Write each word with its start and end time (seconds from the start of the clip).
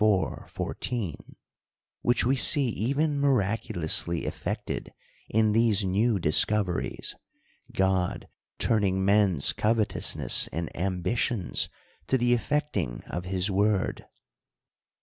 14); 0.55 1.35
which 2.01 2.25
we 2.25 2.35
see 2.35 2.69
even 2.69 3.19
mirac 3.21 3.65
ulously 3.67 4.23
effected 4.25 4.91
in 5.29 5.51
these 5.51 5.85
new 5.85 6.17
discoveries, 6.17 7.15
God 7.71 8.27
turning 8.57 9.05
men's 9.05 9.53
covetousness 9.53 10.47
and 10.47 10.75
ambitions 10.75 11.69
to 12.07 12.17
the 12.17 12.33
effecting 12.33 13.03
of 13.11 13.25
his 13.25 13.51
word. 13.51 14.05